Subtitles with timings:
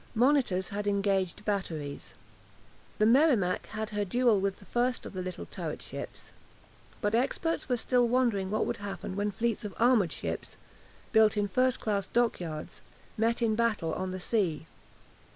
[0.15, 2.15] "Monitors" had engaged batteries.
[2.97, 6.31] The "Merrimac" had had her duel with the first of the little turret ships.
[7.01, 10.57] But experts were still wondering what would happen when fleets of armoured ships,
[11.11, 12.81] built in first class dockyards,
[13.15, 14.65] met in battle on the sea.